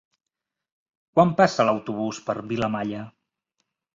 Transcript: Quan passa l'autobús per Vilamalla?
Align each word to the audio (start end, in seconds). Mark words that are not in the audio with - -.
Quan 1.19 1.33
passa 1.41 1.67
l'autobús 1.69 2.21
per 2.29 2.37
Vilamalla? 2.53 3.03